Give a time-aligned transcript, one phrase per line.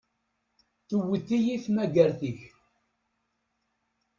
[0.87, 2.39] Tewwet-iyi tmagart-ik.